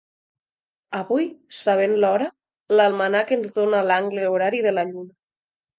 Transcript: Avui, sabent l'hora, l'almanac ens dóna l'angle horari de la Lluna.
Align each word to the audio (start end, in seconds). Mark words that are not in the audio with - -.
Avui, 0.99 1.27
sabent 1.59 1.95
l'hora, 2.05 2.31
l'almanac 2.79 3.37
ens 3.39 3.55
dóna 3.61 3.87
l'angle 3.93 4.29
horari 4.35 4.69
de 4.71 4.75
la 4.79 4.93
Lluna. 4.93 5.17